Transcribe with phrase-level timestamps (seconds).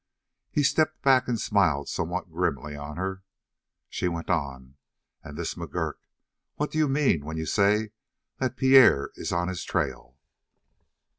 [0.49, 3.21] He stepped back and smiled somewhat grimly on her.
[3.87, 4.77] She went on:
[5.23, 5.97] "And this McGurk
[6.55, 7.91] what do you mean when you say
[8.39, 10.17] that Pierre is on his trail?"